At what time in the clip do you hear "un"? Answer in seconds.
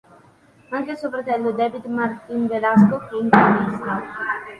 3.17-3.29